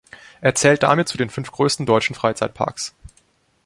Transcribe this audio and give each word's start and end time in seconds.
Er 0.41 0.55
zählt 0.55 0.81
damit 0.81 1.07
zu 1.09 1.17
den 1.19 1.29
fünf 1.29 1.51
größten 1.51 1.85
deutschen 1.85 2.15
Freizeitparks. 2.15 2.95